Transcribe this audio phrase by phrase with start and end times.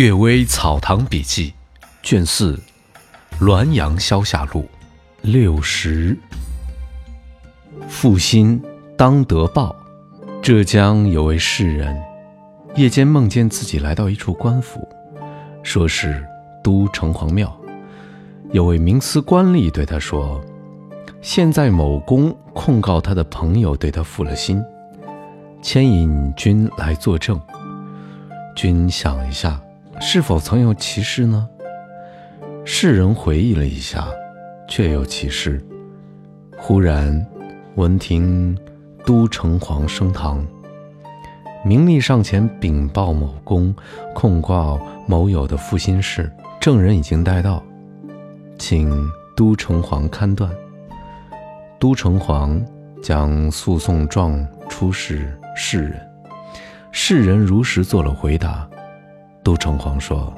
[0.02, 1.52] 《岳微草堂笔记》
[2.02, 2.58] 卷四，
[3.44, 4.62] 《滦阳消夏录》
[5.20, 6.16] 六十。
[7.86, 8.62] 负心
[8.96, 9.76] 当得报。
[10.40, 11.94] 浙江有位士人，
[12.76, 14.88] 夜间梦见自己来到一处官府，
[15.62, 16.26] 说是
[16.64, 17.54] 都城隍庙。
[18.52, 20.42] 有位名司官吏对他说
[21.20, 24.64] ：“现在某公控告他的朋友对他负了心，
[25.60, 27.38] 牵引君来作证。”
[28.56, 29.60] 君想一下。
[30.02, 31.46] 是否曾有其事呢？
[32.64, 34.08] 世人回忆了一下，
[34.66, 35.62] 确有其事。
[36.56, 37.24] 忽然
[37.74, 38.56] 闻听
[39.04, 40.44] 都城隍升堂，
[41.62, 43.74] 明吏上前禀报某公
[44.14, 47.62] 控告某友的负心事，证人已经带到，
[48.58, 48.90] 请
[49.36, 50.50] 都城隍勘断。
[51.78, 52.58] 都城隍
[53.02, 56.10] 将诉讼状出示世人，
[56.90, 58.66] 世人如实做了回答。
[59.42, 60.32] 杜城皇说：“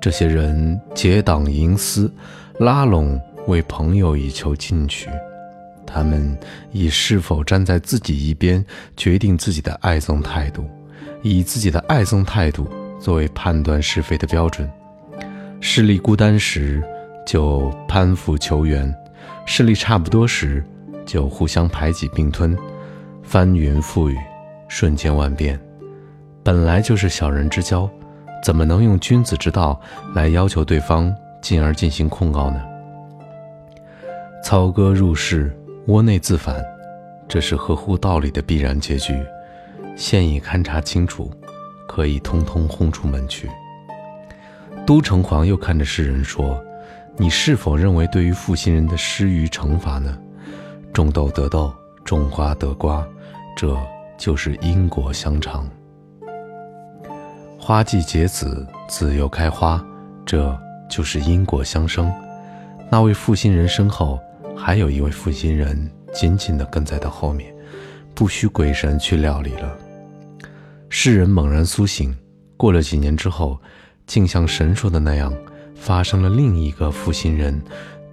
[0.00, 2.12] 这些人结党营私，
[2.58, 5.08] 拉拢为朋友以求进取。
[5.84, 6.38] 他们
[6.70, 8.64] 以是否站在自己一边
[8.96, 10.64] 决定自己的爱憎态度，
[11.22, 12.68] 以自己的爱憎态度
[13.00, 14.70] 作为判断是非的标准。
[15.60, 16.80] 势力孤单时
[17.26, 18.94] 就攀附求援，
[19.44, 20.64] 势力差不多时
[21.04, 22.56] 就互相排挤并吞，
[23.24, 24.16] 翻云覆雨，
[24.68, 25.58] 瞬间万变。
[26.44, 27.90] 本来就是小人之交。”
[28.42, 29.78] 怎么能用君子之道
[30.14, 32.62] 来要求对方，进而进行控告呢？
[34.42, 35.54] 操戈入室，
[35.86, 36.64] 窝内自反，
[37.28, 39.14] 这是合乎道理的必然结局。
[39.94, 41.30] 现已勘察清楚，
[41.86, 43.50] 可以通通轰出门去。
[44.86, 46.58] 都城隍又看着世人说
[47.18, 50.16] ：“你是否认为，对于负心人的施予惩罚呢？
[50.92, 51.72] 种豆得豆，
[52.04, 53.06] 种瓜得瓜，
[53.54, 53.76] 这
[54.16, 55.68] 就是因果相长。”
[57.70, 59.80] 花季结子，子又开花，
[60.26, 62.12] 这就是因果相生。
[62.90, 64.18] 那位负心人身后，
[64.56, 67.54] 还有一位负心人紧紧地跟在他后面，
[68.12, 69.72] 不需鬼神去料理了。
[70.88, 72.12] 世人猛然苏醒，
[72.56, 73.56] 过了几年之后，
[74.04, 75.32] 竟像神说的那样，
[75.76, 77.62] 发生了另一个负心人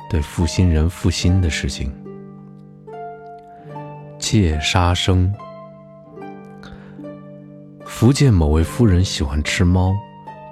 [0.08, 1.92] 对负心人负心的事情。
[4.20, 5.34] 借杀生。
[8.00, 9.98] 福建某位夫人喜欢吃猫，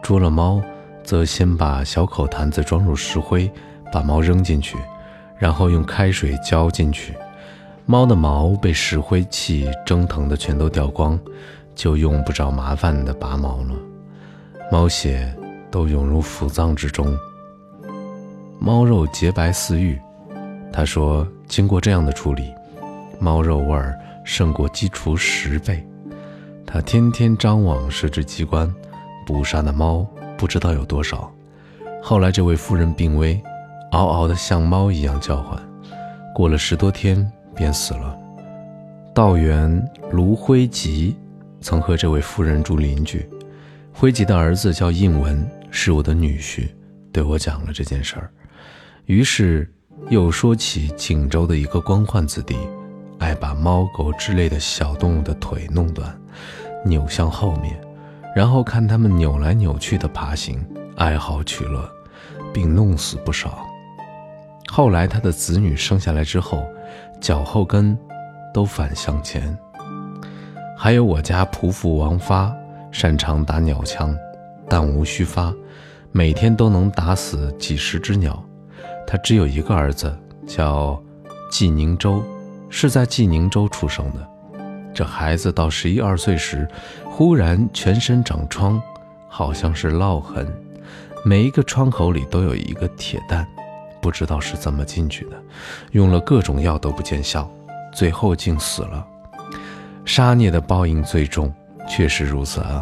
[0.02, 0.60] 捉了猫，
[1.04, 3.48] 则先把小口坛子装入石灰，
[3.94, 4.80] 把猫扔进去，
[5.38, 7.14] 然后用开水浇进去。
[7.86, 11.20] 猫的毛被石灰气蒸腾的全都掉光，
[11.76, 13.76] 就用不着麻烦的拔毛了。
[14.72, 15.32] 猫血
[15.70, 17.16] 都涌入腑脏之中，
[18.58, 20.02] 猫肉洁白似玉。
[20.74, 22.52] 他说，经过这样的处理，
[23.20, 25.88] 猫肉味儿胜过鸡雏十倍。
[26.76, 28.70] 他天天张网设置机关，
[29.26, 30.06] 捕杀的猫
[30.38, 31.34] 不知道有多少。
[32.04, 33.42] 后来这位夫人病危，
[33.94, 35.58] 嗷嗷的像猫一样叫唤，
[36.36, 38.14] 过了十多天便死了。
[39.14, 41.16] 道员卢辉吉
[41.62, 43.26] 曾和这位夫人住邻居，
[43.94, 46.68] 辉吉的儿子叫应文，是我的女婿，
[47.10, 48.30] 对我讲了这件事儿。
[49.06, 49.74] 于是
[50.10, 52.58] 又说起锦州的一个官宦子弟，
[53.18, 56.14] 爱把猫狗之类的小动物的腿弄断。
[56.86, 57.76] 扭向后面，
[58.36, 60.64] 然后看他们扭来扭去的爬行，
[60.98, 61.90] 哀嚎取乐，
[62.54, 63.66] 并弄死不少。
[64.72, 66.64] 后来他的子女生下来之后，
[67.20, 67.98] 脚后跟
[68.54, 69.58] 都反向前。
[70.78, 72.54] 还有我家仆妇王发，
[72.92, 74.16] 擅长打鸟枪，
[74.70, 75.52] 弹无虚发，
[76.12, 78.42] 每天都能打死几十只鸟。
[79.08, 81.02] 他只有一个儿子，叫
[81.50, 82.22] 季宁州，
[82.70, 84.35] 是在季宁州出生的。
[84.96, 86.66] 这孩子到十一二岁时，
[87.04, 88.82] 忽然全身长疮，
[89.28, 90.48] 好像是烙痕，
[91.26, 93.46] 每一个窗口里都有一个铁蛋，
[94.02, 95.32] 不知道是怎么进去的，
[95.92, 97.52] 用了各种药都不见效，
[97.94, 99.06] 最后竟死了。
[100.06, 101.54] 杀孽的报应最重，
[101.90, 102.82] 确实如此啊！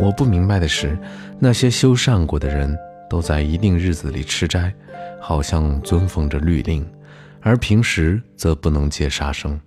[0.00, 0.98] 我不明白的是，
[1.38, 2.76] 那些修善果的人
[3.08, 4.74] 都在一定日子里吃斋，
[5.20, 6.84] 好像遵奉着律令，
[7.40, 9.60] 而平时则不能借杀生。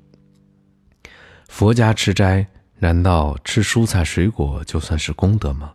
[1.49, 2.45] 佛家吃斋，
[2.77, 5.71] 难道吃蔬菜水果就算是功德吗？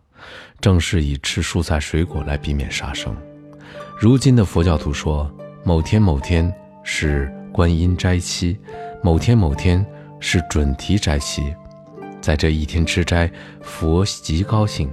[0.60, 3.14] 正是以吃蔬菜水果来避免杀生。
[3.98, 5.30] 如今的佛教徒说，
[5.62, 6.50] 某天某天
[6.84, 8.56] 是观音斋期，
[9.02, 9.84] 某天某天
[10.20, 11.54] 是准提斋期，
[12.18, 13.30] 在这一天吃斋，
[13.60, 14.90] 佛极高兴。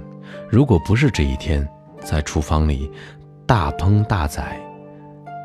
[0.50, 1.66] 如果不是这一天，
[2.04, 2.90] 在厨房里
[3.46, 4.60] 大烹大宰，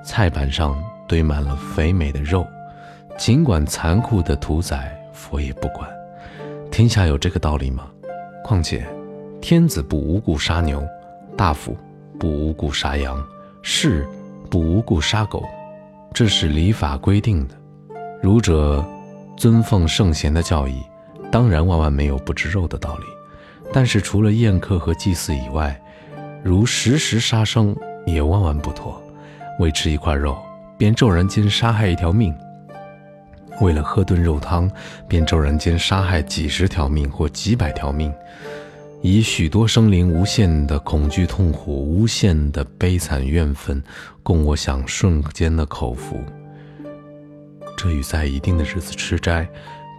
[0.04, 2.46] 菜板上堆满了肥美的肉，
[3.18, 4.94] 尽管残酷的屠宰。
[5.18, 5.90] 佛也不管，
[6.70, 7.88] 天下有这个道理吗？
[8.44, 8.86] 况且，
[9.42, 10.88] 天子不无故杀牛，
[11.36, 11.76] 大夫
[12.20, 13.22] 不无故杀羊，
[13.64, 14.08] 士
[14.50, 15.44] 不无故杀狗，
[16.14, 17.56] 这是礼法规定的。
[18.22, 18.86] 儒者
[19.36, 20.82] 尊奉圣贤的教义，
[21.32, 23.04] 当然万万没有不吃肉的道理。
[23.74, 25.78] 但是除了宴客和祭祀以外，
[26.44, 27.76] 如时时杀生
[28.06, 29.02] 也万万不妥。
[29.60, 30.38] 为吃一块肉，
[30.78, 32.32] 便骤然间杀害一条命；
[33.62, 34.70] 为了喝顿肉汤，
[35.08, 38.14] 便骤然间杀害几十条命或几百条命，
[39.02, 43.82] 以许多生灵无限的恐惧痛苦、无限的悲惨怨愤，
[44.22, 46.20] 供我享瞬间的口福。
[47.76, 49.48] 这与在一定的日子吃斋，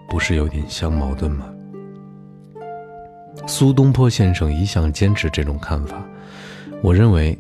[0.09, 1.47] 不是有点相矛盾吗？
[3.47, 6.05] 苏东坡先生一向坚持这种看法，
[6.83, 7.39] 我认为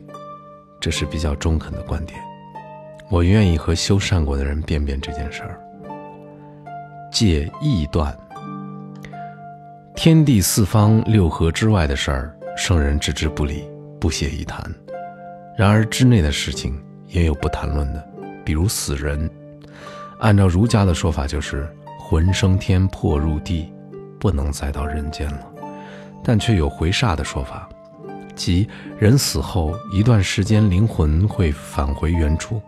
[0.80, 2.18] 这是比较中肯的观点。
[3.10, 5.60] 我愿意和修善过的人辩辩这件事儿。
[7.10, 8.16] 借义断，
[9.96, 13.64] 天地四方六合之外的事儿，圣人置之不理，
[13.98, 14.62] 不屑一谈；
[15.56, 18.08] 然而之内的事情也有不谈论的，
[18.44, 19.28] 比如死人。
[20.20, 21.68] 按照儒家的说法，就是
[21.98, 23.72] 魂升天，魄入地，
[24.20, 25.46] 不能再到人间了。
[26.22, 27.68] 但却有回煞的说法，
[28.34, 28.68] 即
[28.98, 32.60] 人死后一段时间，灵魂会返回原处。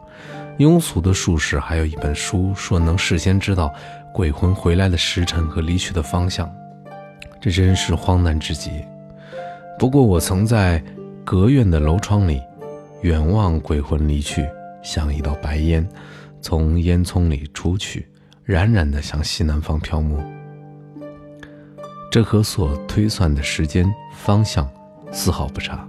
[0.61, 3.73] 庸俗的术士还有一本书说能事先知道
[4.13, 6.55] 鬼魂回来的时辰和离去的方向，
[7.41, 8.71] 这真是荒诞至极。
[9.79, 10.83] 不过我曾在
[11.25, 12.43] 隔院的楼窗里
[13.01, 14.47] 远望鬼魂离去，
[14.83, 15.89] 像一道白烟
[16.43, 18.07] 从烟囱里出去，
[18.45, 20.23] 冉冉地向西南方飘没。
[22.13, 24.69] 这和所推算的时间方向
[25.11, 25.89] 丝毫不差。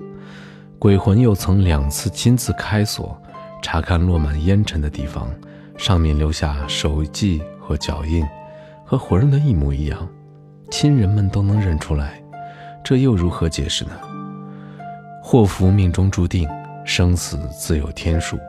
[0.80, 3.22] 鬼魂又曾两次亲自开锁，
[3.62, 5.30] 查看落满烟尘的地方，
[5.78, 8.26] 上面留下手迹和脚印，
[8.86, 10.08] 和活人的一模一样，
[10.70, 12.22] 亲人们都能认出来。
[12.84, 13.92] 这又如何解释呢？
[15.24, 16.50] 祸福命中注定，
[16.84, 18.40] 生死自有天数，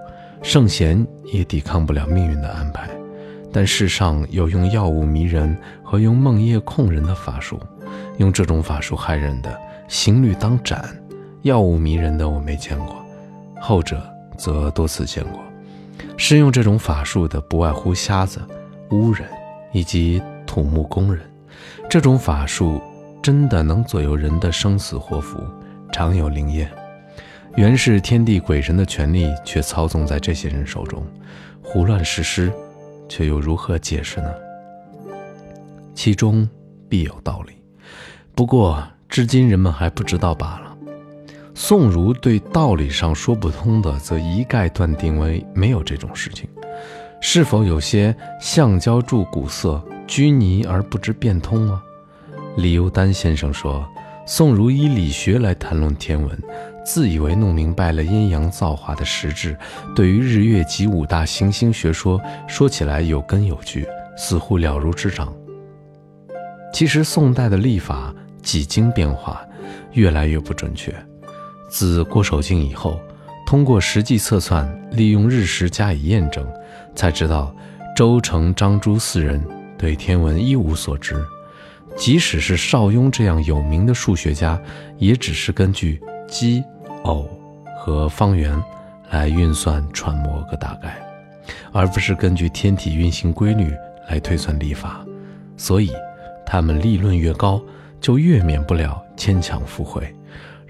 [0.43, 2.88] 圣贤也抵抗不了命运的安排。
[3.53, 7.61] 但世上有用药物迷人和用梦夜控人的法术，
[8.17, 9.55] 用这种法术害人的，
[9.88, 10.79] 刑律当斩；
[11.43, 12.97] 药物迷人的我没见过，
[13.61, 14.03] 后者
[14.37, 15.40] 则多次见过。
[16.17, 18.40] 施用这种法术的不外乎瞎子、
[18.90, 19.26] 巫人
[19.73, 21.25] 以及土木工人。
[21.88, 22.81] 这种法术
[23.23, 25.38] 真的能左右人的生死祸福，
[25.93, 26.70] 常有灵验。
[27.56, 31.06] 原是天地鬼神的权力，却操纵在这些人手中，
[31.62, 32.52] 胡乱实施。
[33.08, 34.32] 却又如何解释呢？
[35.94, 36.49] 其中
[36.88, 37.52] 必有道理，
[38.35, 40.71] 不过至今人们还不知道罢了。
[41.54, 46.49] 宋儒对道理上说不通的，则一概断定为没有这种事情。
[47.20, 51.82] 是否有些橡胶著古色，拘泥而不知变通吗？
[52.56, 53.88] 李幼丹先生说，
[54.26, 56.38] 宋儒以理学来谈论天文。
[56.84, 59.56] 自以为弄明白了阴阳造化的实质，
[59.94, 65.32] 对于日月及五大行星学说说起来有根有据，似乎了如指掌。
[66.72, 68.12] 其实宋代的历法
[68.43, 69.46] 几经变化，
[69.93, 70.93] 越来越不准确。
[71.72, 73.00] 自郭守敬以后，
[73.46, 76.46] 通过实际测算，利用日食加以验证，
[76.94, 77.52] 才知道
[77.96, 79.42] 周成、张朱四人
[79.78, 81.16] 对天文一无所知。
[81.96, 84.61] 即使是邵雍这样有名的数学家，
[84.99, 86.62] 也只是根据奇。
[87.04, 87.28] 偶
[87.76, 88.62] 和方圆
[89.11, 90.97] 来运算揣摩个大概，
[91.73, 93.75] 而不是根据天体运行规律
[94.08, 95.04] 来推算历法，
[95.56, 95.90] 所以
[96.47, 97.61] 他们立论越高，
[98.00, 100.14] 就越免不了牵强附会。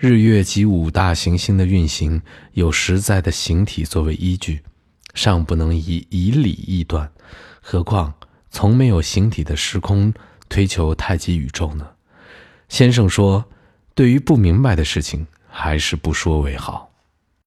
[0.02, 2.20] 日月及五大行星的运行
[2.54, 4.60] 有实在的形体作为依据，
[5.14, 7.08] 尚不能以以理臆断，
[7.60, 8.12] 何况
[8.50, 10.12] 从没有形体的时空
[10.48, 11.86] 推求太极宇宙呢？
[12.68, 13.44] 先生说，
[13.94, 15.24] 对于不明白的事情。
[15.54, 16.91] 还是不说为好。